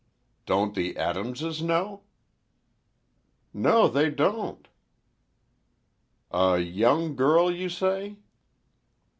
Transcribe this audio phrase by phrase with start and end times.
[0.47, 2.05] "Don't the Adamses know?"
[3.53, 4.67] "No, they don't."
[6.31, 8.17] "A young girl, you say?"